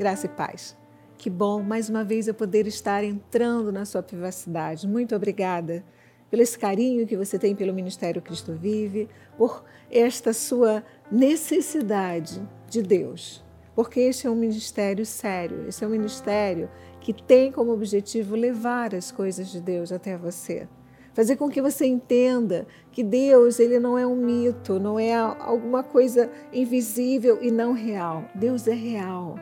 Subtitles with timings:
[0.00, 0.74] Graça e paz.
[1.18, 4.88] Que bom mais uma vez eu poder estar entrando na sua privacidade.
[4.88, 5.84] Muito obrigada
[6.30, 10.82] pelo esse carinho que você tem pelo Ministério Cristo Vive, por esta sua
[11.12, 13.44] necessidade de Deus.
[13.74, 18.94] Porque este é um ministério sério, esse é um ministério que tem como objetivo levar
[18.94, 20.66] as coisas de Deus até você.
[21.12, 25.82] Fazer com que você entenda que Deus ele não é um mito, não é alguma
[25.82, 28.24] coisa invisível e não real.
[28.34, 29.36] Deus é real.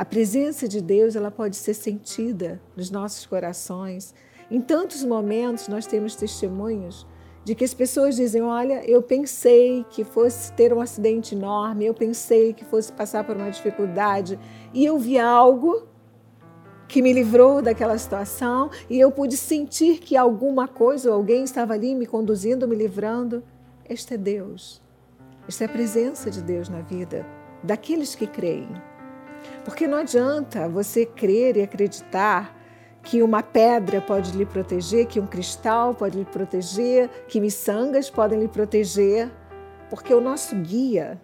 [0.00, 4.14] A presença de Deus ela pode ser sentida nos nossos corações.
[4.50, 7.06] Em tantos momentos nós temos testemunhos
[7.44, 11.92] de que as pessoas dizem: Olha, eu pensei que fosse ter um acidente enorme, eu
[11.92, 14.40] pensei que fosse passar por uma dificuldade
[14.72, 15.86] e eu vi algo
[16.88, 21.74] que me livrou daquela situação e eu pude sentir que alguma coisa ou alguém estava
[21.74, 23.42] ali me conduzindo, me livrando.
[23.86, 24.80] Este é Deus.
[25.46, 27.26] Esta é a presença de Deus na vida
[27.62, 28.66] daqueles que creem.
[29.64, 32.56] Porque não adianta você crer e acreditar
[33.02, 38.38] que uma pedra pode lhe proteger, que um cristal pode lhe proteger, que miçangas podem
[38.38, 39.30] lhe proteger,
[39.88, 41.20] porque o nosso guia,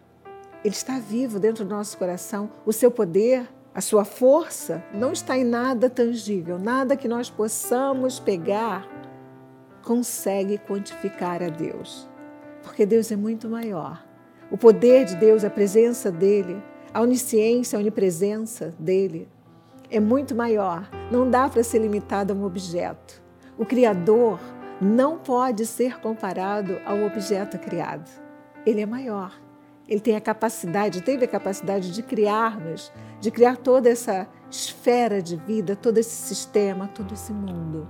[0.64, 2.50] ele está vivo dentro do nosso coração.
[2.64, 8.19] O seu poder a sua força não está em nada tangível, nada que nós possamos
[8.19, 8.89] pegar
[9.84, 12.09] consegue quantificar a Deus.
[12.62, 14.03] Porque Deus é muito maior.
[14.50, 16.56] O poder de Deus, a presença dele,
[16.97, 19.29] a onisciência, a onipresença dele
[19.91, 20.89] é muito maior.
[21.13, 23.23] Não dá para ser limitado a um objeto.
[23.59, 24.41] O Criador
[24.81, 28.11] não pode ser comparado ao objeto criado.
[28.65, 29.39] Ele é maior.
[29.87, 35.37] Ele tem a capacidade, teve a capacidade de criar-nos, de criar toda essa esfera de
[35.37, 37.87] vida, todo esse sistema, todo esse mundo.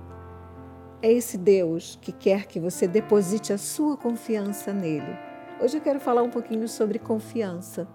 [1.01, 5.17] É esse Deus que quer que você deposite a sua confiança nele.
[5.61, 7.87] Hoje eu quero falar um pouquinho sobre confiança.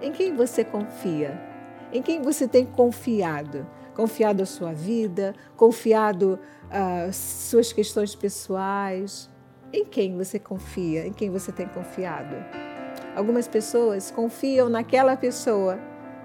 [0.00, 1.40] Em quem você confia?
[1.92, 3.66] Em quem você tem confiado?
[3.94, 6.38] Confiado a sua vida, confiado
[6.70, 9.28] as suas questões pessoais.
[9.72, 11.06] Em quem você confia?
[11.06, 12.36] Em quem você tem confiado?
[13.16, 15.78] Algumas pessoas confiam naquela pessoa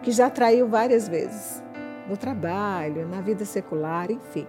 [0.04, 1.64] que já traiu várias vezes,
[2.08, 4.46] no trabalho, na vida secular, enfim.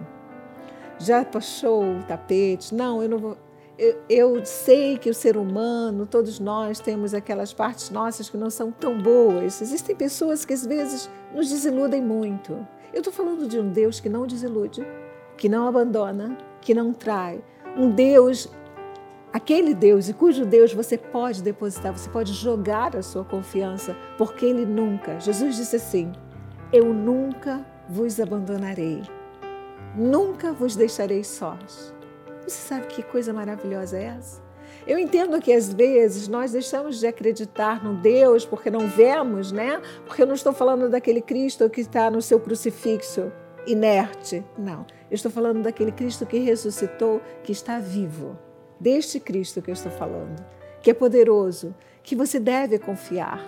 [0.99, 3.37] Já puxou o tapete, não, eu não vou.
[3.77, 8.49] Eu, eu, sei que o ser humano, todos nós temos aquelas partes nossas que não
[8.49, 9.61] são tão boas.
[9.61, 12.65] Existem pessoas que às vezes nos desiludem muito.
[12.93, 14.85] Eu estou falando de um Deus que não desilude,
[15.37, 17.43] que não abandona, que não trai.
[17.75, 18.49] Um Deus
[19.33, 24.45] aquele Deus e cujo Deus você pode depositar, você pode jogar a sua confiança, porque
[24.45, 26.13] Ele nunca, Jesus disse assim:
[26.71, 29.03] Eu nunca vos abandonarei,
[29.93, 31.93] nunca vos deixarei sós.
[32.47, 34.43] Você sabe que coisa maravilhosa é essa?
[34.87, 39.81] Eu entendo que às vezes nós deixamos de acreditar no Deus porque não vemos, né?
[40.05, 43.31] Porque eu não estou falando daquele Cristo que está no seu crucifixo
[43.65, 44.43] inerte.
[44.57, 44.85] Não.
[45.09, 48.37] Eu estou falando daquele Cristo que ressuscitou, que está vivo
[48.79, 50.45] deste Cristo que eu estou falando,
[50.81, 51.73] que é poderoso,
[52.03, 53.43] que você deve confiar.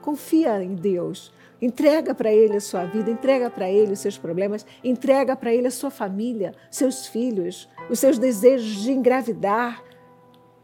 [0.00, 1.32] Confia em Deus.
[1.60, 5.66] Entrega para Ele a sua vida, entrega para Ele os seus problemas, entrega para Ele
[5.66, 9.82] a sua família, seus filhos, os seus desejos de engravidar,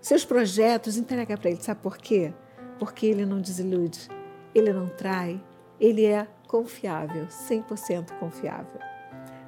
[0.01, 1.63] seus projetos, entrega para Ele.
[1.63, 2.33] Sabe por quê?
[2.79, 4.09] Porque Ele não desilude,
[4.55, 5.43] Ele não trai,
[5.81, 8.81] Ele é confiável, 100% confiável.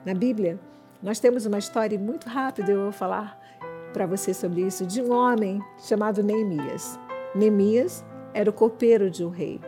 [0.05, 0.59] Na Bíblia,
[1.03, 3.39] nós temos uma história muito rápida, eu vou falar
[3.93, 6.99] para você sobre isso de um homem chamado Neemias.
[7.35, 9.61] Neemias era o copeiro de um rei.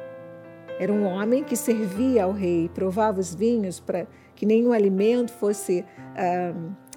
[0.79, 5.85] Era um homem que servia ao rei, provava os vinhos para que nenhum alimento fosse
[6.17, 6.55] ah,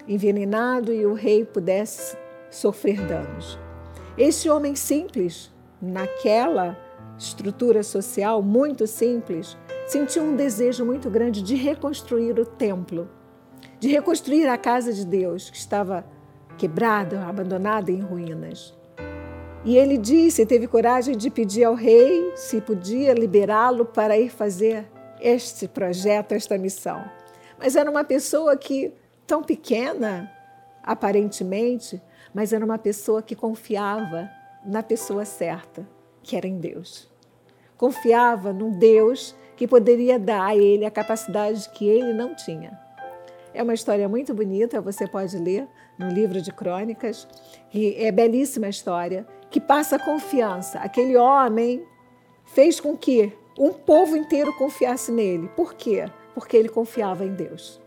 [0.07, 2.17] envenenado e o rei pudesse
[2.50, 3.59] sofrer danos.
[4.17, 5.51] Esse homem simples,
[5.81, 6.78] naquela
[7.17, 9.57] estrutura social muito simples,
[9.88, 13.09] sentiu um desejo muito grande de reconstruir o templo,
[13.79, 16.06] de reconstruir a casa de Deus que estava
[16.57, 18.78] quebrado, abandonado em ruínas.
[19.64, 24.87] E ele disse, teve coragem de pedir ao rei se podia liberá-lo para ir fazer
[25.20, 27.03] este projeto, esta missão.
[27.59, 28.91] Mas era uma pessoa que,
[29.31, 30.29] tão pequena,
[30.83, 32.01] aparentemente,
[32.33, 34.29] mas era uma pessoa que confiava
[34.66, 35.87] na pessoa certa,
[36.22, 37.09] que era em Deus.
[37.78, 42.78] Confiava num Deus que poderia dar a ele a capacidade que ele não tinha.
[43.53, 45.66] É uma história muito bonita, você pode ler
[45.97, 47.25] no livro de crônicas,
[47.73, 50.79] e é belíssima história, que passa confiança.
[50.79, 51.87] Aquele homem
[52.47, 55.47] fez com que um povo inteiro confiasse nele.
[55.55, 56.03] Por quê?
[56.34, 57.80] Porque ele confiava em Deus.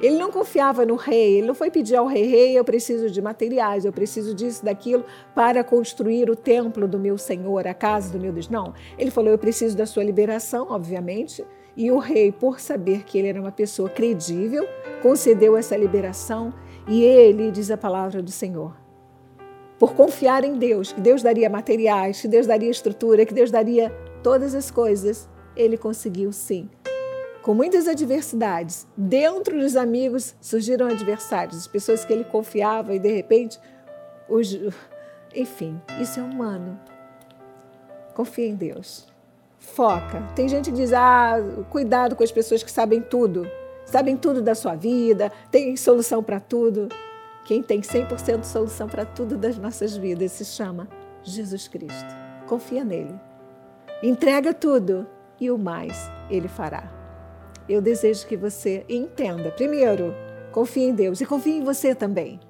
[0.00, 3.22] Ele não confiava no rei, ele não foi pedir ao rei, rei, eu preciso de
[3.22, 5.04] materiais, eu preciso disso, daquilo,
[5.34, 8.48] para construir o templo do meu Senhor, a casa do meu Deus.
[8.48, 11.44] Não, ele falou, eu preciso da sua liberação, obviamente,
[11.76, 14.66] e o rei, por saber que ele era uma pessoa credível,
[15.02, 16.52] concedeu essa liberação
[16.88, 18.76] e ele, diz a palavra do Senhor,
[19.78, 23.90] por confiar em Deus, que Deus daria materiais, que Deus daria estrutura, que Deus daria
[24.22, 26.68] todas as coisas, ele conseguiu sim
[27.44, 28.86] com muitas adversidades.
[28.96, 33.60] Dentro dos amigos surgiram adversários, as pessoas que ele confiava e de repente,
[34.28, 34.58] os...
[35.34, 36.80] enfim, isso é humano.
[38.14, 39.06] Confia em Deus.
[39.58, 40.22] Foca.
[40.34, 41.36] Tem gente que diz: ah,
[41.68, 43.46] cuidado com as pessoas que sabem tudo,
[43.84, 46.88] sabem tudo da sua vida, tem solução para tudo.
[47.44, 50.88] Quem tem 100% de solução para tudo das nossas vidas se chama
[51.22, 52.14] Jesus Cristo.
[52.46, 53.14] Confia nele.
[54.02, 55.06] Entrega tudo
[55.38, 56.93] e o mais ele fará
[57.68, 59.50] eu desejo que você entenda.
[59.50, 60.14] Primeiro,
[60.52, 62.40] confie em Deus e confie em você também.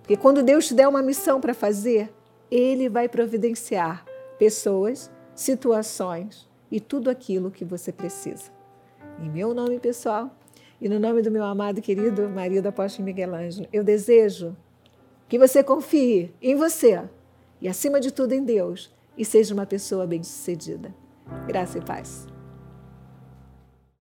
[0.00, 2.12] Porque quando Deus te der uma missão para fazer,
[2.50, 4.04] Ele vai providenciar
[4.38, 8.50] pessoas, situações e tudo aquilo que você precisa.
[9.20, 10.30] Em meu nome pessoal
[10.80, 14.56] e no nome do meu amado e querido marido apóstolo Miguel Ângelo, eu desejo
[15.28, 17.02] que você confie em você
[17.60, 20.94] e, acima de tudo, em Deus e seja uma pessoa bem-sucedida.
[21.46, 22.29] Graça e paz.